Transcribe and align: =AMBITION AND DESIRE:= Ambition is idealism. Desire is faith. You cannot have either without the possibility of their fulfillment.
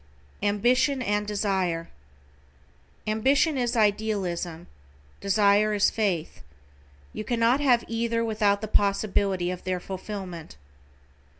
=AMBITION 0.41 0.99
AND 1.03 1.27
DESIRE:= 1.27 1.89
Ambition 3.05 3.55
is 3.55 3.75
idealism. 3.75 4.65
Desire 5.19 5.75
is 5.75 5.91
faith. 5.91 6.41
You 7.13 7.23
cannot 7.23 7.59
have 7.59 7.83
either 7.87 8.25
without 8.25 8.61
the 8.61 8.67
possibility 8.67 9.51
of 9.51 9.63
their 9.63 9.79
fulfillment. 9.79 10.57